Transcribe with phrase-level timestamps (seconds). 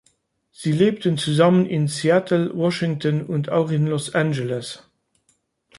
[0.49, 4.89] Sie lebten zusammen in Seattle, Washington und auch in Los Angeles.